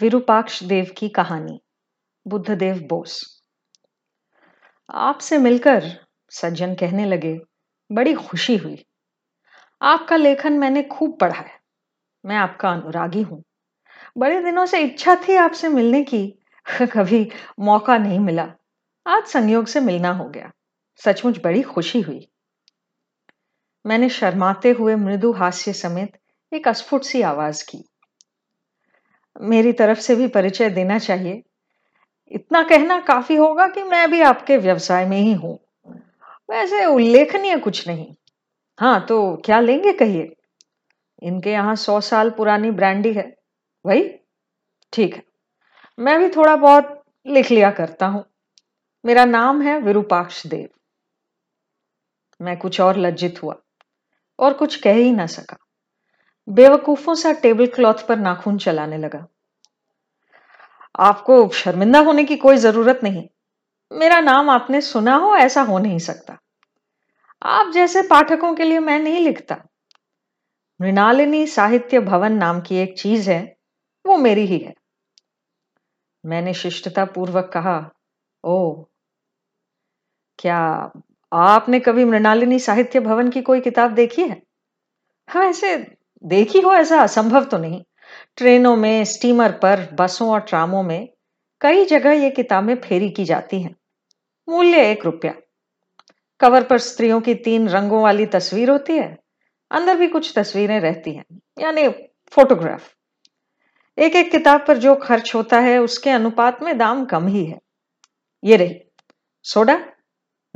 [0.00, 1.60] विरूपाक्ष देव की कहानी,
[2.26, 3.42] बुद्धदेव बोस।
[4.90, 7.40] आपसे मिलकर सज्जन कहने लगे,
[7.92, 8.86] बड़ी खुशी हुई।
[9.82, 11.60] आपका लेखन मैंने खूब पढ़ा है।
[12.24, 13.44] मैं आपका अनुरागी हूँ।
[14.18, 16.38] बड़े दिनों से इच्छा थी आपसे मिलने की,
[16.82, 17.30] कभी
[17.60, 18.52] मौका नहीं मिला।
[19.06, 20.50] आज संयोग से मिलना हो गया।
[20.96, 22.28] सचमुच बड़ी खुशी हुई।
[23.86, 26.18] मैंने शर्माते हुए मृदु हास्य समेत
[26.52, 27.91] एक अस्फुट सी आवाज़ की।
[29.40, 31.42] मेरी तरफ़ से भी परिचय देना चाहिए।
[32.30, 35.58] इतना कहना काफ़ी होगा कि मैं भी आपके व्यवसाय में ही हूँ।
[36.50, 38.14] वैसे उल्लेखनीय कुछ नहीं।
[38.78, 40.36] हाँ तो क्या लेंगे कहिए?
[41.22, 43.36] इनके यहाँ सौ साल पुरानी ब्रांडी है।
[43.86, 44.10] वही?
[44.92, 45.22] ठीक है।
[45.98, 48.24] मैं भी थोड़ा बहुत लिख लिया करता हूँ।
[49.04, 50.68] मेरा नाम है विरूपाक्ष देव।
[52.40, 53.56] मैं कुछ और लज्जित हुआ
[54.38, 55.56] और कुछ कह ही ना सका।
[56.48, 59.26] बेवकूफों सा टेबल क्लॉथ पर नाखून चलाने लगा।
[60.98, 63.28] आपको शर्मिंदा होने की कोई ज़रूरत नहीं।
[63.92, 66.38] मेरा नाम आपने सुना हो, ऐसा हो नहीं सकता।
[67.42, 69.56] आप जैसे पाठकों के लिए मैं नहीं लिखता।
[70.80, 73.56] मृणालिनी साहित्य भवन नाम की एक चीज़ है,
[74.06, 74.74] वो मेरी ही है।
[76.26, 77.90] मैंने शिष्टता पूर्वक कहा,
[78.44, 78.84] ओ,
[80.38, 80.92] क्या
[81.32, 84.42] आपने कभी मृणालिनी साहित्य भवन की कोई किताब देखी है?
[85.28, 87.82] हाँ ऐसे देखी हो ऐसा असंभव तो नहीं।
[88.36, 91.08] ट्रेनों में, स्टीमर पर, बसों और ट्रामों में
[91.60, 93.74] कई जगह ये किताबें फेरी की जाती हैं।
[94.48, 95.34] मूल्य एक रुपया।
[96.40, 99.18] कवर पर स्त्रियों की तीन रंगों वाली तस्वीर होती है।
[99.70, 101.24] अंदर भी कुछ तस्वीरें रहती हैं,
[101.58, 101.88] यानी
[102.32, 102.94] फोटोग्राफ।
[103.98, 107.58] एक एक किताब पर जो खर्च होता है, उसके अनुपात में दाम कम ही है।
[108.44, 108.80] ये रही,
[109.44, 109.78] सोडा?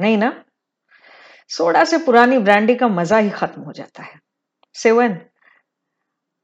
[0.01, 0.45] नहीं ना?
[1.49, 4.21] सोडा से पुरानी ब्रांडी का मज़ा ही खत्म हो जाता है।
[4.75, 5.19] सेवन?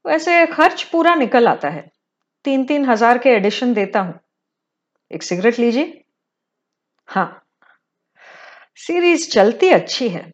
[0.05, 1.91] वैसे खर्च पूरा निकल आता है।
[2.45, 4.19] तीन तीन हज़ार के एडिशन देता हूँ।
[5.11, 6.03] एक सिगरेट लीजिए।
[7.05, 7.43] हाँ।
[8.75, 10.31] सीरीज़ चलती अच्छी है।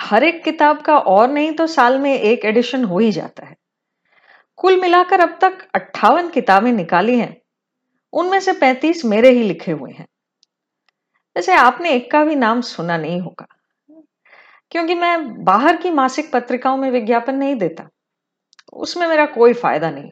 [0.00, 3.56] हर एक किताब का और नहीं तो साल में एक एडिशन हो ही जाता है।
[4.56, 7.36] कुल मिलाकर अब तक अट्ठावन किताबें निकाली हैं।
[8.12, 10.06] उनमें से पैंतीस मेरे ही लिखे हुए हैं।
[11.36, 13.46] वैसे आपने एक का भी नाम सुना नहीं होगा।
[14.70, 17.88] क्योंकि मैं बाहर की मासिक पत्रिकाओं में विज्ञापन नहीं देता।
[18.72, 20.10] उसमें मेरा कोई फ़ायदा नहीं।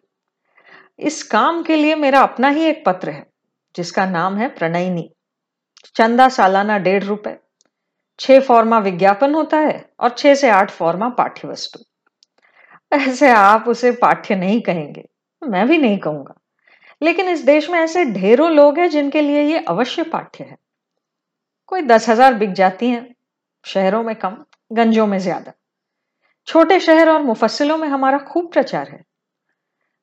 [1.01, 3.27] इस काम के लिए मेरा अपना ही एक पत्र है,
[3.75, 5.11] जिसका नाम है प्रणयनी।
[5.97, 7.37] चंदा सालाना डेढ़ रुपए।
[8.21, 11.81] छह फॉर्मा विज्ञापन होता है और छह से आठ फॉर्मा पाठ्य वस्तु
[12.93, 15.05] ऐसे आप उसे पाठ्य नहीं कहेंगे,
[15.43, 16.35] मैं भी नहीं कहूँगा।
[17.01, 20.57] लेकिन इस देश में ऐसे ढेरों लोग हैं जिनके लिए ये अवश्य पाठ्य है।
[21.69, 23.15] कोई दस हज़ार बिक जाती हैं,
[23.65, 24.37] शहरों में कम,
[24.71, 25.53] गंजों में ज़्यादा।
[26.47, 29.05] छोटे शहर और मुफस्सिलों में हमारा खूब प्रचार है।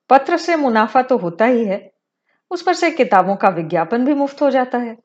[0.09, 1.91] पत्र से मुनाफा तो होता ही है,
[2.52, 4.97] उस पर से किताबों का विज्ञापन भी मुफ़्त हो जाता है।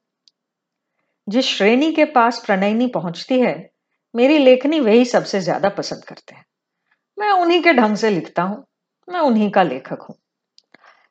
[1.28, 3.70] जिस श्रेणी के पास प्रणयनी पहुँचती है,
[4.14, 6.44] मेरी लेखनी वही सबसे ज़्यादा पसंद करते हैं।
[7.18, 8.66] मैं उन्हीं के ढंग से लिखता हूँ,
[9.08, 10.16] मैं उन्हीं का लेखक हूँ।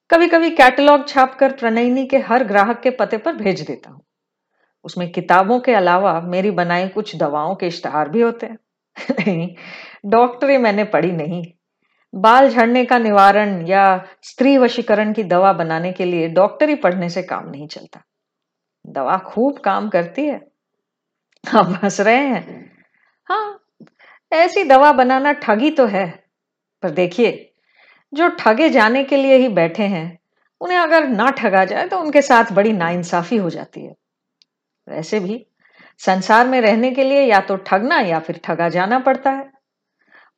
[0.09, 4.01] कभी कभी कैटलॉग छापकर प्रणयनी के हर ग्राहक के पते पर भेज देता हूँ।
[4.83, 8.57] उसमें किताबों के अलावा मेरी बनाई कुछ दवाओं के इश्तहार भी होते हैं।
[8.97, 9.55] नहीं
[10.05, 11.43] डॉक्टरी मैंने पढ़ी नहीं।
[12.15, 17.23] बाल झड़ने का निवारण या स्त्री वशीकरण की दवा बनाने के लिए डॉक्टरी पढ़ने से
[17.23, 18.01] काम नहीं चलता।
[18.87, 20.41] दवा खूब काम करती है।
[21.43, 22.71] आप हंस रहे हैं।
[23.25, 23.59] हाँ
[24.31, 26.23] ऐसी दवा बनाना ठगी तो है।
[26.83, 27.53] पर देखिए,
[28.13, 30.19] जो ठगे जाने के लिए ही बैठे हैं,
[30.61, 33.95] उन्हें अगर ना ठगा जाए तो उनके साथ बड़ी नाइंसाफी हो जाती है।
[34.89, 35.45] वैसे भी
[35.99, 39.51] संसार में रहने के लिए या तो ठगना या फिर ठगा जाना पड़ता है।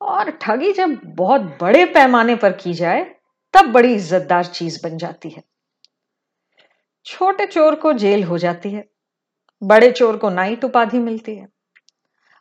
[0.01, 3.16] और ठगी जब बहुत बड़े पैमाने पर की जाए,
[3.53, 5.44] तब बड़ी इज्जतदार चीज़ बन जाती है।
[7.06, 8.85] छोटे चोर को जेल हो जाती है।
[9.63, 11.47] बड़े चोर को नाइट उपाधि मिलती है।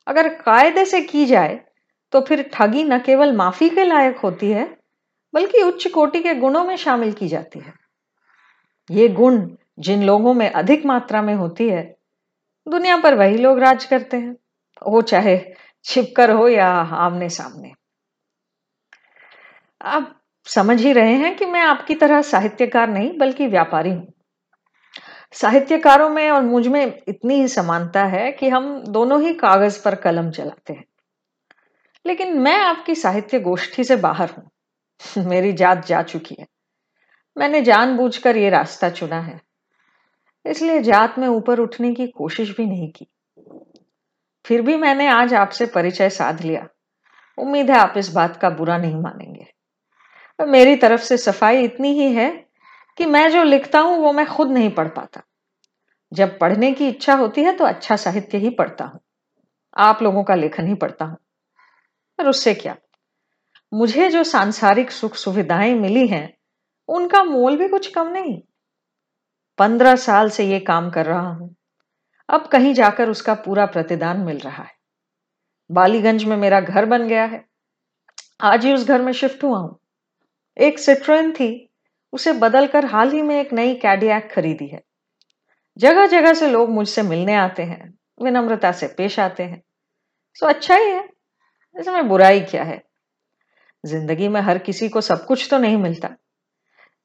[0.07, 1.61] अगर कायदे से की जाए
[2.13, 4.77] तो फिर ठगी न केवल माफ़ी के लायक होती है,
[5.35, 7.73] बल्कि उच्च कोटि के गुणों में शामिल की जाती है।
[8.91, 11.96] ये गुण जिन लोगों में अधिक मात्रा में होती है
[12.69, 14.37] दुनिया पर वही लोग राज करते हैं।
[14.89, 15.55] वो चाहे
[15.85, 17.73] छिपकर हो या आमने सामने
[19.83, 24.13] आप समझ ही रहे हैं कि मैं आपकी तरह साहित्यकार नहीं, बल्कि व्यापारी हूँ।
[25.33, 30.31] साहित्यकारों में और मुझमें इतनी ही समानता है कि हम दोनों ही कागज़ पर कलम
[30.31, 30.85] चलाते हैं।
[32.07, 34.51] लेकिन मैं आपकी साहित्य गोष्ठी से बाहर हूँ।
[35.25, 36.47] मेरी जात जा चुकी है।
[37.39, 39.41] मैंने जानबूझकर ये रास्ता चुना है।
[40.47, 43.07] इसलिए जात में ऊपर उठने की कोशिश भी नहीं की।
[44.47, 46.69] फिर भी मैंने आज आपसे परिचय साध लिया।
[47.39, 49.47] उम्मीद है आप इस बात का बुरा नहीं मानेंगे।
[50.47, 52.47] मेरी तरफ़ से सफ़ाई इतनी ही है
[52.97, 55.23] कि मैं जो लिखता हूँ वो मैं खुद नहीं पढ़ पाता।
[56.13, 59.01] जब पढ़ने की इच्छा होती है तो अच्छा साहित्य ही पढ़ता हूँ।
[59.77, 61.17] आप लोगों का लेखन ही पढ़ता हूँ।
[62.19, 62.77] पर उससे क्या?
[63.75, 66.37] मुझे जो सांसारिक सुख सुविधाएँ मिली हैं,
[66.89, 68.43] उनका मोल भी कुछ कम नहीं।
[69.59, 71.57] पंद्रह साल से ये काम कर रहा हूँ।
[72.29, 74.75] अब कहीं जाकर उसका पूरा प्रतिदान मिल रहा है।
[75.71, 77.45] बालीगंज में मेरा घर बन गया है।
[78.41, 79.79] आज ही उस घर में शिफ्ट हुआ हूँ।
[80.59, 81.71] एक सिट्रोइन थी।
[82.13, 84.83] उसे बदलकर हाल ही में एक नई कैडियक खरीदी है।
[85.79, 89.63] जगह जगह से लोग मुझसे मिलने आते हैं, विनम्रता से पेश आते हैं।
[90.35, 91.09] सो अच्छा ही है।
[91.77, 92.83] इसमें बुराई क्या है?
[93.85, 96.17] ज़िंदगी में हर किसी को सब कुछ तो नहीं मिलता।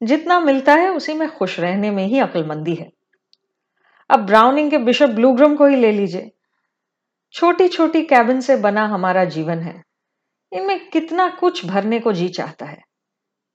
[0.03, 2.91] जितना मिलता है उसी में खुश रहने में ही अक्लमंदी है।
[4.09, 6.31] अब ब्राउनिंग के बिशप ब्लूग्रम को ही ले लीजिए।
[7.33, 9.83] छोटी छोटी कैबिन से बना हमारा जीवन है।
[10.53, 12.81] इनमें कितना कुछ भरने को जी चाहता है।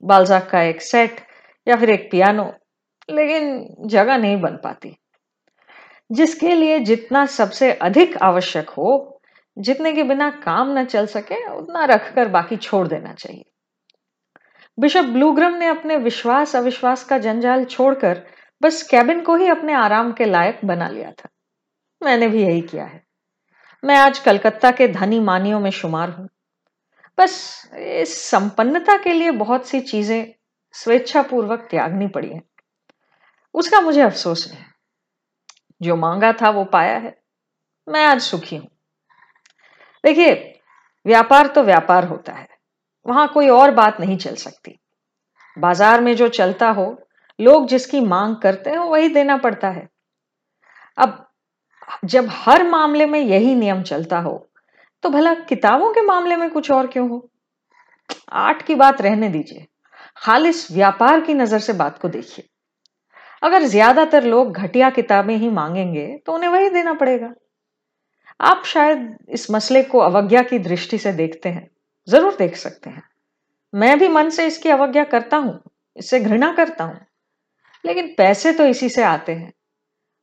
[0.05, 1.21] बालजाक का एक सेट
[1.69, 2.53] या फिर एक पियानो,
[3.11, 4.97] लेकिन जगह नहीं बन पाती।
[6.13, 9.21] जिसके लिए जितना सबसे अधिक आवश्यक हो,
[9.59, 13.45] जितने के बिना काम न चल सके, उतना रखकर बाकी छोड़ देना चाहिए।
[14.79, 18.27] बिशप ब्लूग्रम ने अपने विश्वास, अविश्वास का जंजाल छोड़कर
[18.63, 21.29] बस कैबिन को ही अपने आराम के लायक बना लिया था।
[22.03, 23.07] मैंने भी यही किया है।
[23.85, 26.29] मैं आज कलकत्ता के धनी मानियों में शुमार हूँ।
[27.19, 30.33] बस इस संपन्नता के लिए बहुत सी चीज़ें
[30.73, 32.43] स्वेच्छापूर्वक त्यागनी पड़ी हैं।
[33.55, 34.65] उसका मुझे अफसोस नहीं
[35.83, 37.19] जो मांगा था वो पाया है।
[37.89, 38.69] मैं आज सुखी हूँ।
[40.05, 40.61] देखिए,
[41.07, 42.56] व्यापार तो व्यापार होता है।
[43.07, 44.79] वहाँ कोई और बात नहीं चल सकती।
[45.57, 46.97] बाज़ार में जो चलता हो,
[47.39, 49.89] लोग जिसकी मांग करते हैं, वही देना पड़ता है।
[50.99, 51.25] अब
[52.05, 54.43] जब हर मामले में यही नियम चलता हो
[55.05, 57.29] तो भला किताबों के मामले में कुछ और क्यों हो?
[58.33, 59.67] आर्ट की बात रहने दीजिए।
[60.17, 62.49] खालिस व्यापार की नज़र से बात को देखिए।
[63.43, 67.33] अगर ज़्यादातर लोग घटिया किताबें ही मांगेंगे तो उन्हें वही देना पड़ेगा।
[68.41, 71.69] आप शायद इस मसले को अवज्ञा की दृष्टि से देखते हैं।
[72.09, 73.03] ज़रूर देख सकते हैं।
[73.73, 75.61] मैं भी मन से इसकी अवज्ञा करता हूँ,
[75.97, 76.99] इससे घृणा करता हूँ।
[77.85, 79.53] लेकिन पैसे तो इसी से आते हैं,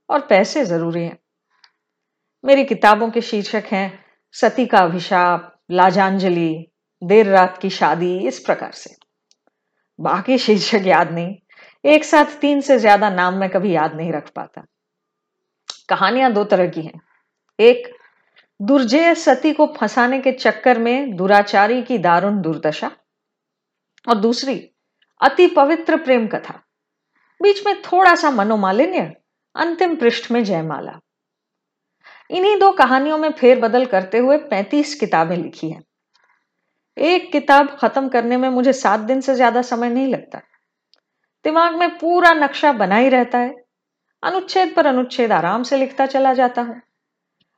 [0.09, 1.17] और पैसे ज़रूरी हैं।
[2.43, 3.99] मेरी किताबों के शीर्षक हैं,
[4.35, 6.67] सती का अभिशाप, लाजांजलि,
[7.01, 8.95] देर रात की शादी, इस प्रकार से।
[9.99, 11.35] बाकी शीर्षक याद नहीं,
[11.83, 14.65] एक साथ तीन से ज़्यादा नाम मैं कभी याद नहीं रख पाता।
[15.89, 16.99] कहानियाँ दो तरह की हैं।
[17.59, 17.87] एक
[18.61, 22.91] दुर्जय सती को फंसाने के चक्कर में दुराचारी की दारुण दुर्दशा।
[24.07, 24.69] और दूसरी,
[25.21, 26.63] अति पवित्र प्रेम कथा।
[27.41, 29.15] बीच में थोड़ा सा मनोमालिन्य,
[29.55, 30.99] अंतिम पृष्ठ में जयमाला।
[32.29, 35.83] इन्हीं दो कहानियों में फेरबदल करते हुए पैंतीस किताबें लिखी हैं।
[36.97, 40.41] एक किताब खत्म करने में मुझे सात दिन से ज़्यादा समय नहीं लगता।
[41.45, 43.55] दिमाग में पूरा नक्शा बना ही रहता है।
[44.23, 46.81] अनुच्छेद पर अनुच्छेद आराम से लिखता चला जाता हूँ।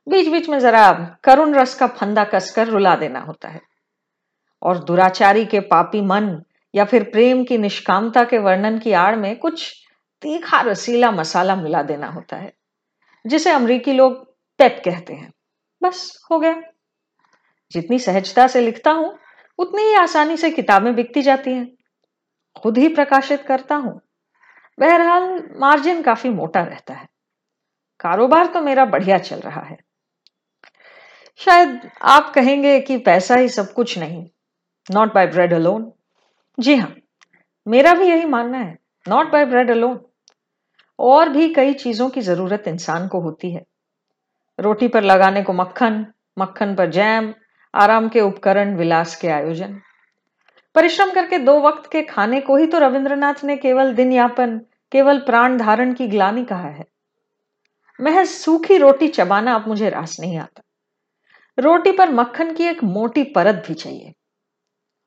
[0.08, 3.60] बीच बीच में जरा करुण रस का फंदा कसकर रुला देना होता है।
[4.62, 6.42] और दुराचारी के पापी मन
[6.74, 9.74] या फिर प्रेम की निष्कामता के वर्णन की आड़ में कुछ
[10.22, 12.52] तीखा रसीला मसाला मिला देना होता है,
[13.26, 15.32] जिसे अमरीकी लोग पेप कहते हैं।
[15.82, 16.62] बस, हो गया।
[17.72, 19.18] जितनी सहजता से लिखता हूँ,
[19.58, 21.76] उतनी ही आसानी से किताबें बिकती जाती हैं।
[22.62, 24.00] खुद ही प्रकाशित करता हूँ।
[24.78, 27.08] बहरहाल, मार्जिन काफ़ी मोटा रहता है।
[28.00, 29.85] कारोबार तो मेरा बढ़िया चल रहा है।
[31.40, 34.24] शायद आप कहेंगे कि पैसा ही सब कुछ नहीं
[34.88, 35.90] नॉट बाय ब्रेड अलोन
[36.58, 36.94] जी हाँ
[37.66, 38.76] मेरा भी यही मानना है
[39.06, 39.98] नॉट बाय ब्रेड अलोन
[40.98, 43.64] और भी कई चीज़ों की ज़रूरत इंसान को होती है।
[44.58, 46.04] रोटी पर लगाने को मक्खन
[46.38, 47.32] मक्खन पर जैम,
[47.74, 49.80] आराम के उपकरण, विलास के आयोजन।
[50.74, 54.58] परिश्रम करके दो वक्त के खाने को ही तो रविंद्रनाथ ने केवल दिन यापन
[54.92, 56.84] केवल प्राण धारण की ग्लानी कहा है।
[57.98, 60.62] महज सूखी रोटी चबाना अब मुझे रास नहीं आता।
[61.58, 64.12] रोटी पर मक्खन की एक मोटी परत भी चाहिए।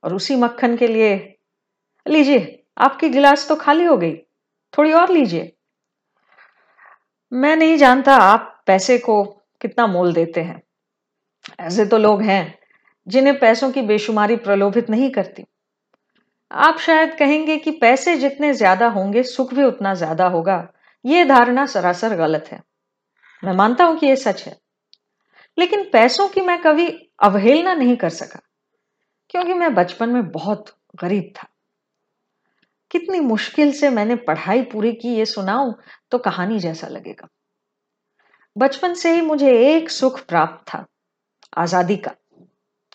[0.03, 1.37] और उसी मक्खन के लिए,
[2.07, 4.15] लीजिए, आपकी गिलास तो खाली हो गई,
[4.77, 5.55] थोड़ी और लीजिए।
[7.31, 9.23] मैं नहीं जानता आप पैसे को
[9.61, 10.61] कितना मोल देते हैं।
[11.59, 12.59] ऐसे तो लोग हैं,
[13.07, 15.45] जिन्हें पैसों की बेशुमारी प्रलोभित नहीं करती।
[16.51, 20.67] आप शायद कहेंगे कि पैसे जितने ज़्यादा होंगे, सुख भी उतना ज़्यादा होगा।
[21.05, 22.61] यह धारणा सरासर गलत है।
[23.43, 24.57] मैं मानता हूँ कि यह सच है।
[25.59, 26.87] लेकिन पैसों की मैं कभी
[27.21, 28.39] अवहेलना नहीं कर सका,
[29.29, 31.47] क्योंकि मैं बचपन में बहुत गरीब था।
[32.91, 35.73] कितनी मुश्किल से मैंने पढ़ाई पूरी की, ये सुनाऊं
[36.11, 37.27] तो कहानी जैसा लगेगा।
[38.55, 40.85] बचपन से ही मुझे एक सुख प्राप्त था,
[41.57, 42.11] आज़ादी का।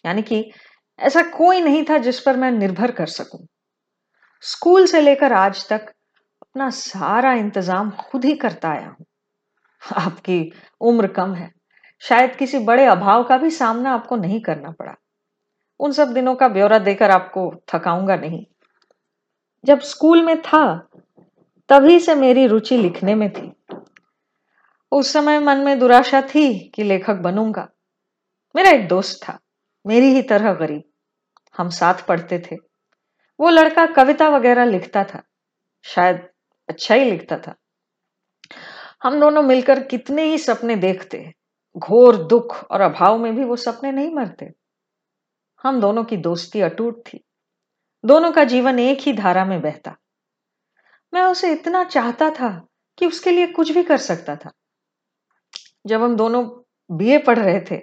[0.07, 0.51] यानी कि
[0.99, 3.47] ऐसा कोई नहीं था जिस पर मैं निर्भर कर सकूँ।
[4.43, 5.93] स्कूल से लेकर आज तक
[6.43, 9.07] अपना सारा इंतज़ाम खुद ही करता आया हूँ।
[9.83, 11.51] आपकी उम्र कम है।
[12.09, 14.95] शायद किसी बड़े अभाव का भी सामना आपको नहीं करना पड़ा।
[15.81, 18.47] उन सब दिनों का ब्यौरा देकर आपको थकाऊँगा नहीं।
[19.65, 20.89] जब स्कूल में था,
[21.69, 23.53] तभी से मेरी रुचि लिखने में थी।
[24.93, 27.69] उस समय मन में दुराशा थी कि लेखक बनूँगा।
[28.57, 29.39] मेरा एक दोस्त था,
[29.87, 30.83] मेरी ही तरह गरीब।
[31.57, 32.57] हम साथ पढ़ते थे।
[33.41, 35.23] वो लड़का कविता वगैरह लिखता था,
[35.85, 36.29] शायद
[36.69, 37.55] अच्छा ही लिखता था।
[39.03, 41.35] हम दोनों मिलकर कितने ही सपने देखते।
[41.77, 44.53] घोर दुख और अभाव में भी वो सपने नहीं मरते।
[45.63, 47.25] हम दोनों की दोस्ती अटूट थी।
[48.05, 49.97] दोनों का जीवन एक ही धारा में बहता।
[51.15, 52.67] मैं उसे इतना चाहता था
[52.99, 54.51] कि उसके लिए कुछ भी कर सकता था।
[55.87, 56.49] जब हम दोनों
[56.97, 57.77] बीए पढ़ रहे थे,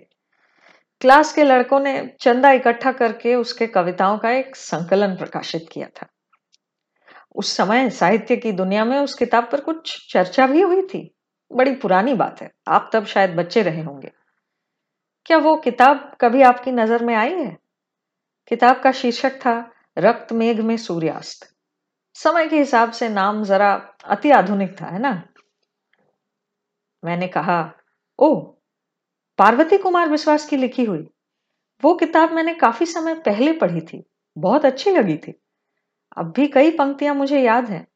[1.02, 6.08] क्लास के लड़कों ने चंदा इकट्ठा करके उसके कविताओं का एक संकलन प्रकाशित किया था।
[7.36, 11.16] उस समय साहित्य की दुनिया में उस किताब पर कुछ चर्चा भी हुई थी।
[11.52, 14.12] बड़ी पुरानी बात है। आप तब शायद बच्चे रहे होंगे।
[15.26, 17.58] क्या वो किताब कभी आपकी नज़र में आई है?
[18.48, 21.56] किताब का शीर्षक था, रक्त मेघ में सूर्यास्त।
[22.14, 25.24] समय के हिसाब से नाम जरा अति आधुनिक था, है ना?
[27.06, 27.74] मैंने कहा,
[28.20, 28.40] ओ,
[29.38, 31.10] पार्वती कुमार विश्वास की लिखी हुई।
[31.84, 34.04] वो किताब मैंने काफ़ी समय पहले पढ़ी थी।
[34.38, 35.42] बहुत अच्छी लगी थी।
[36.18, 37.88] अब भी कई पंक्तियाँ मुझे याद हैं।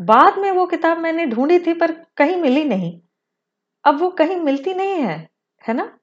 [0.00, 3.00] बाद में वो किताब मैंने ढूंढी थी, पर कहीं मिली नहीं।
[3.84, 5.28] अब वो कहीं मिलती नहीं है
[5.68, 5.98] है ना?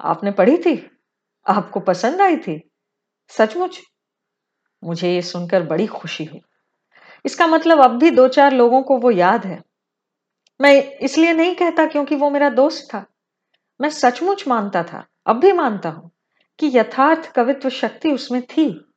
[0.00, 0.90] आपने पढ़ी थी?
[1.48, 2.70] आपको पसंद आई थी?
[3.28, 3.80] सचमुच?
[4.84, 6.40] मुझे ये सुनकर बड़ी खुशी हुई।
[7.26, 9.62] इसका मतलब अब भी दो चार लोगों को वो याद है।
[10.60, 13.06] मैं इसलिए नहीं कहता क्योंकि वो मेरा दोस्त था।
[13.80, 16.10] मैं सचमुच मानता था, अब भी मानता हूँ,
[16.58, 18.91] कि यथार्थ कवित्व शक्ति उसमें थी।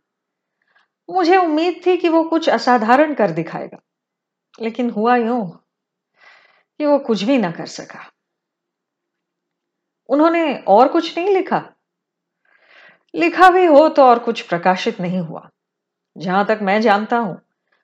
[1.10, 3.78] मुझे उम्मीद थी कि वो कुछ असाधारण कर दिखाएगा,
[4.62, 5.46] लेकिन हुआ यूँ
[6.80, 8.00] कि वो कुछ भी ना कर सका।
[10.10, 11.64] उन्होंने और कुछ नहीं लिखा।
[13.14, 15.50] लिखा भी हो तो और कुछ प्रकाशित नहीं हुआ।
[16.16, 17.40] जहाँ तक मैं जानता हूँ,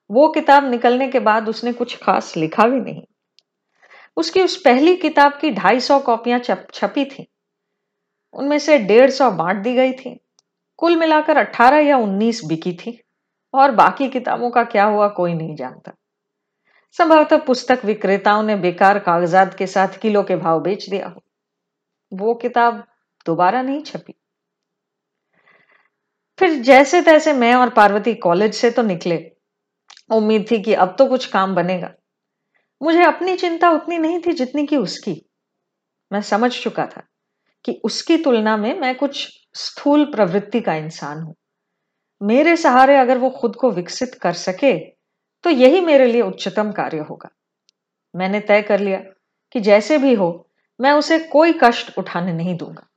[0.09, 3.03] वो किताब निकलने के बाद उसने कुछ खास लिखा भी नहीं।
[4.17, 6.39] उसकी उस पहली किताब की ढाई सौ कॉपियाँ
[6.73, 7.27] छपी थी।
[8.33, 10.19] उनमें से डेढ़ सौ बांट दी गई थी।
[10.79, 12.99] कुल मिलाकर अट्ठारह या उन्नीस बिकी थी।
[13.53, 15.91] और बाकी किताबों का क्या हुआ कोई नहीं जानता।
[16.91, 21.23] संभवतः पुस्तक विक्रेताओं ने बेकार कागजात के साथ किलो के भाव बेच दिया हो।
[22.13, 22.87] वो किताब
[23.25, 24.13] दोबारा नहीं छपी।
[26.39, 29.31] फिर जैसे तैसे मैं और पार्वती कॉलेज से तो निकले।
[30.11, 31.93] उम्मीद थी कि अब तो कुछ काम बनेगा।
[32.83, 35.29] मुझे अपनी चिंता उतनी नहीं थी जितनी की उसकी।
[36.13, 37.03] मैं समझ चुका था
[37.65, 41.35] कि उसकी तुलना में मैं कुछ स्थूल प्रवृत्ति का इंसान हूँ।
[42.21, 44.77] मेरे सहारे अगर वो खुद को विकसित कर सके
[45.43, 47.29] तो यही मेरे लिए उच्चतम कार्य होगा।
[48.13, 48.97] मैंने तय कर लिया
[49.55, 50.47] कि जैसे भी हो,
[50.79, 52.87] मैं उसे कोई कष्ट उठाने नहीं दूँगा।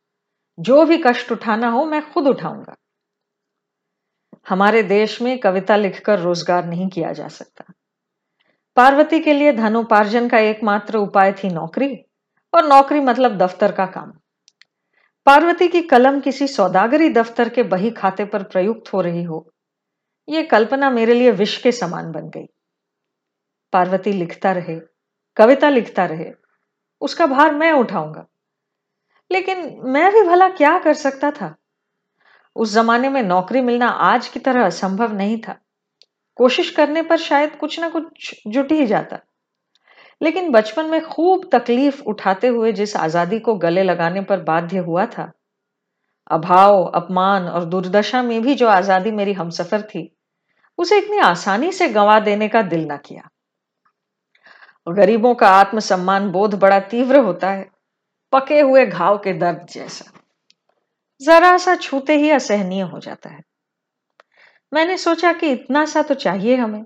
[0.59, 2.75] जो भी कष्ट उठाना हो, मैं खुद उठाऊँगा।
[4.49, 7.73] हमारे देश में कविता लिखकर रोज़गार नहीं किया जा सकता।
[8.77, 11.95] पार्वती के लिए धनोपार्जन का एकमात्र उपाय थी नौकरी,
[12.53, 14.13] और नौकरी मतलब दफ्तर का काम।
[15.27, 19.53] पार्वती की कलम किसी सौदागरी दफ्तर के बही खाते पर प्रयुक्त हो रही हो।
[20.29, 22.47] यह कल्पना मेरे लिए विष के समान बन गई।
[23.73, 24.81] पार्वती लिखता रहे,
[25.37, 26.33] कविता लिखता रहे,
[27.01, 28.27] उसका भार मैं उठाऊँगा।
[29.33, 31.57] लेकिन मैं भी भला क्या कर सकता था?
[32.57, 35.57] उस जमाने में नौकरी मिलना आज की तरह असंभव नहीं था।
[36.35, 39.19] कोशिश करने पर शायद कुछ ना कुछ जुट ही जाता।
[40.21, 45.07] लेकिन बचपन में खूब तकलीफ़ उठाते हुए जिस आज़ादी को गले लगाने पर बाध्य हुआ
[45.07, 45.31] था।
[46.31, 50.11] अभाव, अपमान और दुर्दशा में भी जो आज़ादी मेरी हमसफर थी,
[50.79, 53.29] उसे इतनी आसानी से गंवा देने का दिल ना किया।
[54.87, 57.71] गरीबों का आत्मसम्मान बोध बड़ा तीव्र होता है,
[58.33, 60.11] पके हुए घाव के दर्द जैसा।
[61.21, 63.41] जरा सा छूते ही असहनीय हो जाता है।
[64.73, 66.85] मैंने सोचा कि इतना सा तो चाहिए हमें,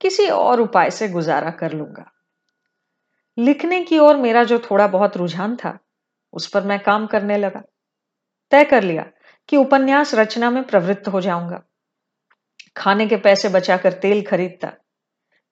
[0.00, 2.10] किसी और उपाय से गुजारा कर लूँगा।
[3.38, 5.78] लिखने की ओर मेरा जो थोड़ा बहुत रुझान था,
[6.32, 7.62] उस पर मैं काम करने लगा।
[8.50, 9.10] तय कर लिया
[9.48, 11.62] कि उपन्यास रचना में प्रवृत्त हो जाऊँगा।
[12.76, 14.72] खाने के पैसे बचाकर तेल खरीदता।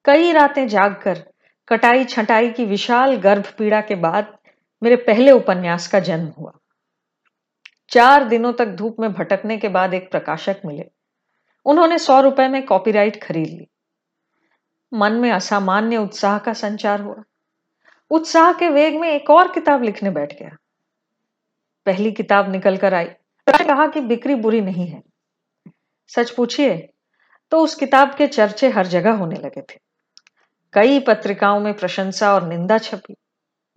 [0.05, 1.33] कई रातें जागकर
[1.67, 4.37] कटाई छटाई की विशाल गर्भ पीड़ा के बाद
[4.83, 6.51] मेरे पहले उपन्यास का जन्म हुआ।
[7.89, 10.85] चार दिनों तक धूप में भटकने के बाद एक प्रकाशक मिले।
[11.65, 13.67] उन्होंने सौ रुपए में कॉपीराइट खरीद ली।
[14.93, 17.23] मन में असामान्य उत्साह का संचार हुआ।
[18.11, 20.57] उत्साह के वेग में एक और किताब लिखने बैठ गया।
[21.85, 23.05] पहली किताब निकल कर आई
[23.47, 25.03] कहा कि बिक्री बुरी नहीं है।
[26.07, 26.89] सच पूछिए
[27.51, 29.79] तो उस किताब के चर्चे हर जगह होने लगे थे।
[30.73, 33.15] कई पत्रिकाओं में प्रशंसा और निंदा छपी।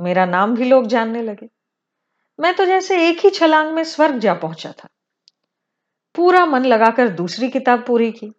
[0.01, 1.49] मेरा नाम भी लोग जानने लगे।
[2.41, 4.89] मैं तो जैसे एक ही छलांग में स्वर्ग जा पहुँचा था।
[6.15, 8.33] पूरा मन लगाकर दूसरी किताब पूरी की।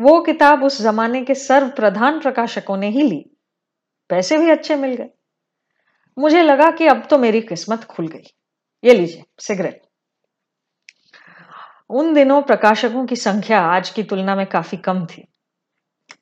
[0.00, 3.31] वो किताब उस जमाने के सर्व प्रधान प्रकाशकों ने ही ली।
[4.10, 5.08] पैसे भी अच्छे मिल गए।
[6.16, 8.24] मुझे लगा कि अब तो मेरी किस्मत खुल गई।
[8.84, 9.80] ये लीजिए, सिगरेट।
[11.90, 15.24] उन दिनों प्रकाशकों की संख्या आज की तुलना में काफ़ी कम थी।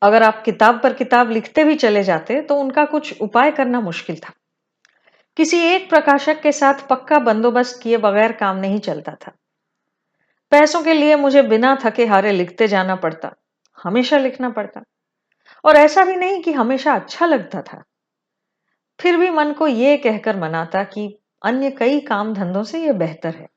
[0.02, 4.16] अगर आप किताब पर किताब लिखते भी चले जाते तो उनका कुछ उपाय करना मुश्किल
[4.18, 4.32] था।
[5.36, 9.32] किसी एक प्रकाशक के साथ पक्का बंदोबस्त किए बगैर काम नहीं चलता था।
[10.52, 13.34] पैसों के लिए मुझे बिना थके हारे लिखते जाना पड़ता,
[13.78, 14.82] हमेशा लिखना पड़ता।
[15.64, 17.82] और ऐसा भी नहीं कि हमेशा अच्छा लगता था।
[19.00, 23.34] फिर भी मन को यह कहकर मनाता कि अन्य कई काम धंधों से यह बेहतर
[23.34, 23.48] है।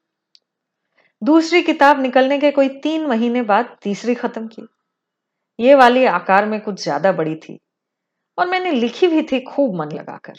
[1.22, 4.68] दूसरी किताब निकलने के कोई तीन महीने बाद तीसरी खत्म की।
[5.60, 7.60] ये वाली आकार में कुछ ज़्यादा बड़ी थी
[8.38, 10.34] और मैंने लिखी भी थी खूब मन लगाकर।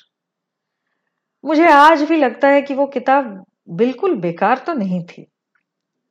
[1.44, 5.26] मुझे आज भी लगता है कि वो किताब बिल्कुल बेकार तो नहीं थी।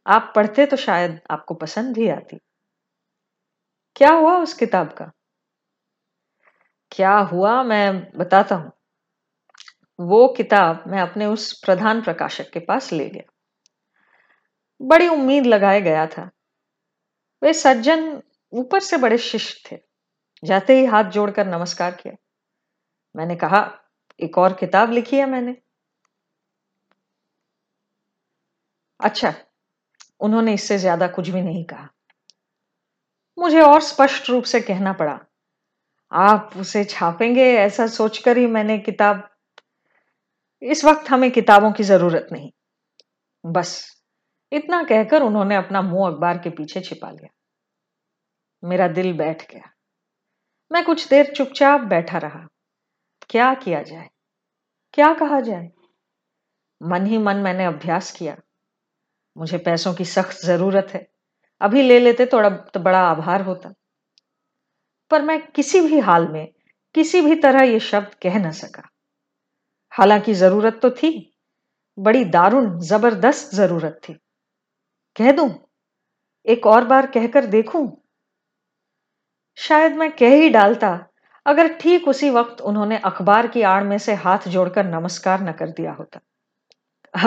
[0.05, 2.37] आप पढ़ते तो शायद आपको पसंद भी आती।
[3.95, 5.11] क्या हुआ उस किताब का?
[6.93, 8.71] क्या हुआ मैं बताता हूँ।
[9.99, 13.23] वो किताब मैं अपने उस प्रधान प्रकाशक के पास ले गया।
[14.81, 16.29] बड़ी उम्मीद लगाए गया था।
[17.41, 18.21] वे सज्जन
[18.53, 19.77] ऊपर से बड़े शिष्ट थे।
[20.43, 22.13] जाते ही हाथ जोड़कर नमस्कार किया।
[23.15, 23.79] मैंने कहा,
[24.19, 25.55] एक और किताब लिखी है मैंने।
[28.99, 29.33] अच्छा
[30.21, 31.89] उन्होंने इससे ज़्यादा कुछ भी नहीं कहा।
[33.37, 35.19] मुझे और स्पष्ट रूप से कहना पड़ा
[36.13, 39.29] आप उसे छापेंगे ऐसा सोचकर ही मैंने किताब
[40.61, 42.51] इस वक्त हमें किताबों की ज़रूरत नहीं।
[43.45, 44.01] बस
[44.51, 47.27] इतना कहकर उन्होंने अपना मुँह अखबार के पीछे छिपा लिया।
[48.63, 49.73] मेरा दिल बैठ गया।
[50.71, 52.47] मैं कुछ देर चुपचाप बैठा रहा।
[53.29, 54.09] क्या किया जाए?
[54.93, 55.69] क्या कहा जाए?
[56.83, 58.37] मन ही मन मैंने अभ्यास किया।
[59.37, 61.07] मुझे पैसों की सख्त ज़रूरत है।
[61.61, 63.73] अभी ले लेते तो, तो बड़ा आभार होता।
[65.13, 66.47] पर मैं किसी भी हाल में
[66.95, 68.89] किसी भी तरह यह शब्द कह न सका।
[69.91, 71.11] हालाँकि ज़रूरत तो थी।
[71.99, 74.13] बड़ी दारुण, ज़बरदस्त ज़रूरत थी।
[75.15, 75.49] कह दूँ,
[76.45, 78.01] एक और बार कहकर देखूँ?
[79.57, 81.07] शायद मैं कह ही डालता,
[81.45, 85.69] अगर ठीक उसी वक्त उन्होंने अखबार की आड़ में से हाथ जोड़कर नमस्कार न कर
[85.69, 86.19] दिया होता।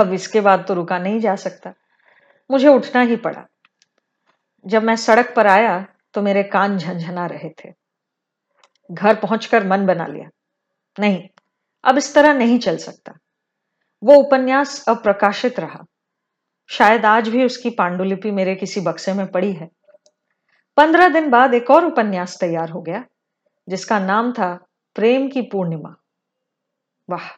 [0.00, 1.74] अब इसके बाद तो रुका नहीं जा सकता।
[2.50, 3.46] मुझे उठना ही पड़ा।
[4.66, 7.72] जब मैं सड़क पर आया तो मेरे कान झंझना रहे थे।
[8.90, 10.28] घर पहुंचकर मन बना लिया।
[11.00, 11.28] नहीं,
[11.84, 13.12] अब इस तरह नहीं चल सकता।
[14.04, 15.84] वो उपन्यास अप्रकाशित रहा।
[16.66, 19.70] शायद आज भी उसकी पांडुलिपि मेरे किसी बक्से में पड़ी है।
[20.76, 23.04] पंद्रह दिन बाद एक और उपन्यास तैयार हो गया,
[23.68, 25.96] जिसका नाम था प्रेम की पूर्णिमा।
[27.10, 27.28] वाह,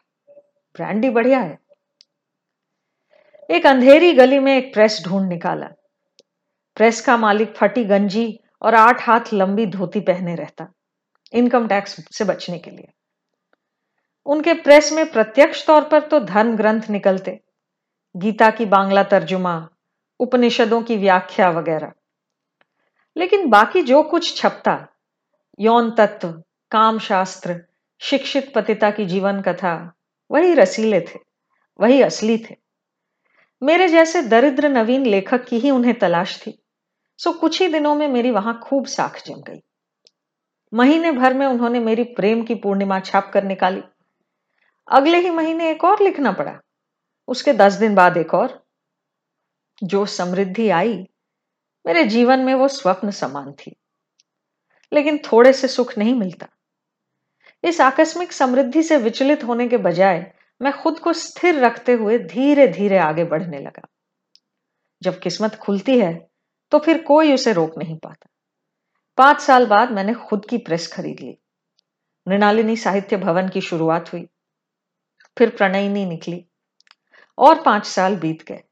[0.75, 1.59] ब्रांडी बढ़िया है।
[3.51, 5.67] एक अंधेरी गली में एक प्रेस ढूंढ निकाला।
[6.77, 10.73] प्रेस का मालिक फटी गंजी और आठ हाथ लंबी धोती पहने रहता,
[11.33, 12.89] इनकम टैक्स से बचने के लिए।
[14.27, 17.41] उनके प्रेस में प्रत्यक्ष तौर पर तो धर्म ग्रंथ निकलते,
[18.17, 19.69] गीता की बांग्ला तर्जुमा,
[20.21, 21.93] उपनिषदों की व्याख्या वगैरह।
[23.17, 24.87] लेकिन बाकी जो कुछ छपता,
[25.61, 27.61] यौन तत्व काम शास्त्र
[27.99, 29.93] शिक्षित पतिता की जीवन कथा,
[30.31, 31.19] वही रसीले थे,
[31.81, 32.57] वही असली थे।
[33.63, 36.63] मेरे जैसे दरिद्र नवीन लेखक की ही उन्हें तलाश थी।
[37.19, 39.63] सो कुछ ही दिनों में मेरी वहाँ खूब साख जम गई।
[40.75, 43.83] महीने भर में उन्होंने मेरी प्रेम की पूर्णिमा छाप कर निकाली।
[44.89, 46.61] अगले ही महीने एक और लिखना पड़ा।
[47.29, 48.67] उसके दस दिन बाद एक और।
[49.85, 51.09] जो समृद्धि आई,
[51.87, 53.77] मेरे जीवन में वो स्वप्न समान थी।
[54.93, 56.47] लेकिन थोड़े से सुख नहीं मिलता।
[57.65, 62.69] इस आकस्मिक समृद्धि से विचलित होने के बजाय मैं खुद को स्थिर रखते हुए धीरे
[62.69, 63.89] धीरे आगे बढ़ने लगा।
[65.03, 66.29] जब किस्मत खुलती है
[66.71, 68.29] तो फिर कोई उसे रोक नहीं पाता।
[69.17, 71.39] पाँच साल बाद मैंने खुद की प्रेस खरीद ली।
[72.29, 74.29] मृणालिनी साहित्य भवन की शुरुआत हुई।
[75.39, 76.45] फिर प्रणयिनी निकली।
[77.39, 78.63] और पाँच साल बीत गए।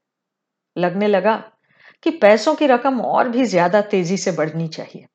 [0.77, 1.35] लगने लगा
[2.03, 5.07] कि पैसों की रकम और भी ज़्यादा तेज़ी से बढ़नी चाहिए।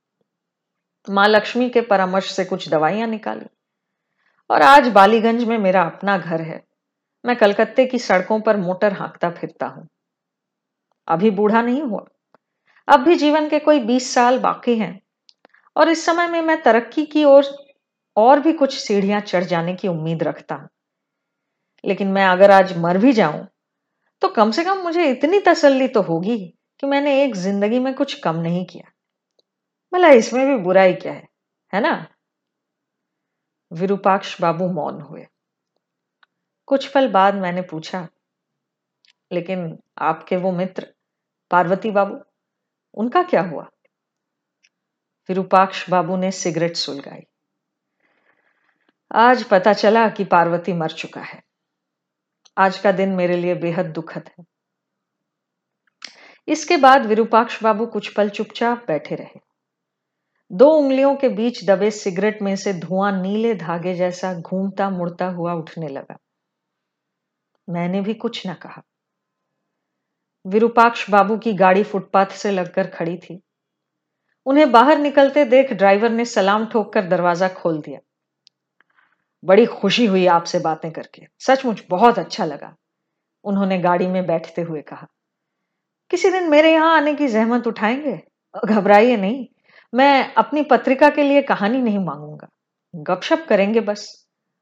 [1.11, 3.47] माँ लक्ष्मी के परामर्श से कुछ दवाइयाँ निकाली।
[4.51, 6.65] और आज बालीगंज में मेरा अपना घर है।
[7.25, 9.89] मैं कलकत्ते की सड़कों पर मोटर हाँकता फिरता हूँ।
[11.09, 12.05] अभी बूढ़ा नहीं हुआ।
[12.89, 15.01] अब भी जीवन के कोई बीस साल बाकी हैं।
[15.77, 17.57] और इस समय में मैं तरक्की की ओर और,
[18.17, 20.69] और भी कुछ सीढ़ियाँ चढ़ जाने की उम्मीद रखता हूँ।
[21.85, 23.47] लेकिन मैं अगर आज मर भी जाऊँ
[24.23, 26.39] तो कम से कम मुझे इतनी तसल्ली तो होगी
[26.81, 28.91] कि मैंने एक ज़िंदगी में कुछ कम नहीं किया।
[29.93, 31.29] भला इसमें भी बुराई क्या है
[31.73, 32.07] है ना?
[33.73, 35.27] विरूपाक्ष बाबू मौन हुए।
[36.69, 38.07] कुछ पल बाद मैंने पूछा
[39.31, 40.87] लेकिन आपके वो मित्र
[41.51, 42.17] पार्वती बाबू?
[42.95, 43.63] उनका क्या हुआ?
[45.29, 47.21] विरूपाक्ष बाबू ने सिगरेट सुलगाई।
[49.15, 51.43] आज पता चला कि पार्वती मर चुका है।
[52.59, 54.45] आज का दिन मेरे लिए बेहद दुखद है।
[56.49, 59.41] इसके बाद विरूपाक्ष बाबू कुछ पल चुपचाप बैठे रहे।
[60.53, 65.55] दो उंगलियों के बीच दबे सिगरेट में से धुआँ नीले धागे जैसा घूमता मुड़ता हुआ
[65.55, 66.17] उठने लगा।
[67.69, 68.83] मैंने भी कुछ न कहा।
[70.47, 73.41] विरूपाक्ष बाबू की गाड़ी फुटपाथ से लगकर खड़ी थी।
[74.47, 77.99] उन्हें बाहर निकलते देख ड्राइवर ने सलाम ठोक कर दरवाज़ा खोल दिया।
[79.43, 82.75] बड़ी खुशी हुई आपसे बातें करके। सचमुच बहुत अच्छा लगा,
[83.45, 85.07] उन्होंने गाड़ी में बैठते हुए कहा।
[86.11, 88.21] किसी दिन मेरे यहाँ आने की जहमत उठाएँगे?
[88.55, 89.47] घबराइए नहीं,
[89.93, 92.49] मैं अपनी पत्रिका के लिए कहानी नहीं मांगूँगा।
[92.95, 94.05] गपशप करेंगे बस।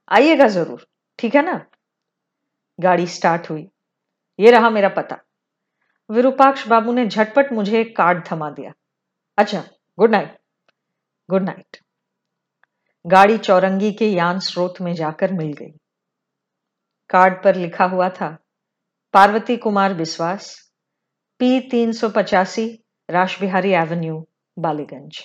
[0.09, 0.87] आइएगा ज़रूर,
[1.19, 1.61] ठीक है ना?
[2.79, 3.69] गाड़ी स्टार्ट हुई।
[4.39, 5.19] ये रहा मेरा पता।
[6.11, 8.73] विरूपाक्ष बाबू ने झटपट मुझे एक कार्ड थमा दिया।
[9.39, 9.61] अच्छा
[9.99, 10.37] गुड नाइट
[11.29, 11.77] गुड नाइट
[13.05, 15.71] गाड़ी चौरंगी के यान स्रोत में जाकर मिल गई।
[17.11, 18.37] कार्ड पर लिखा हुआ था,
[19.15, 20.55] पार्वती कुमार बिस्वास
[21.41, 22.67] पी तीन सौ पचासी
[23.09, 25.23] राजबिहारी एवेन्यू, बालीगंज।